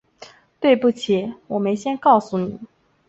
[0.59, 2.59] 对不起，我没先告诉你